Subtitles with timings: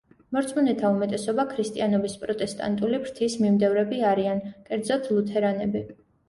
[0.35, 5.85] მორწმუნეთა უმეტესობა ქრისტიანობის პროტესტანტული ფრთის მიმდევრები არიან, კერძოდ ლუთერანები.